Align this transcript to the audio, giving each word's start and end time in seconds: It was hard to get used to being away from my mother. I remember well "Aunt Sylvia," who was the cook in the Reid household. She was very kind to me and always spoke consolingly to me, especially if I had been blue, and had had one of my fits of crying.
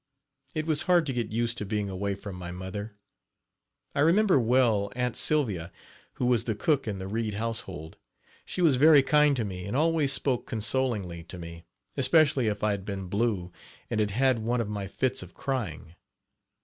It 0.55 0.65
was 0.65 0.81
hard 0.89 1.05
to 1.05 1.13
get 1.13 1.31
used 1.31 1.59
to 1.59 1.63
being 1.65 1.87
away 1.87 2.15
from 2.15 2.35
my 2.35 2.49
mother. 2.49 2.91
I 3.93 3.99
remember 3.99 4.39
well 4.39 4.91
"Aunt 4.95 5.15
Sylvia," 5.15 5.71
who 6.13 6.25
was 6.25 6.45
the 6.45 6.55
cook 6.55 6.87
in 6.87 6.97
the 6.97 7.07
Reid 7.07 7.35
household. 7.35 7.97
She 8.43 8.63
was 8.63 8.77
very 8.77 9.03
kind 9.03 9.35
to 9.35 9.45
me 9.45 9.65
and 9.67 9.77
always 9.77 10.11
spoke 10.11 10.47
consolingly 10.47 11.23
to 11.25 11.37
me, 11.37 11.65
especially 11.97 12.47
if 12.47 12.63
I 12.63 12.71
had 12.71 12.83
been 12.83 13.09
blue, 13.09 13.51
and 13.91 13.99
had 13.99 14.09
had 14.09 14.39
one 14.39 14.59
of 14.59 14.67
my 14.67 14.87
fits 14.87 15.21
of 15.21 15.35
crying. 15.35 15.93